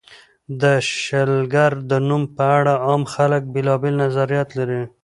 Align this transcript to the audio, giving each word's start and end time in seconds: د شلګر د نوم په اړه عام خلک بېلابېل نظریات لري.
د 0.61 0.63
شلګر 1.03 1.73
د 1.89 1.91
نوم 2.07 2.23
په 2.35 2.43
اړه 2.57 2.73
عام 2.85 3.01
خلک 3.13 3.41
بېلابېل 3.53 3.93
نظریات 4.03 4.49
لري. 4.59 4.81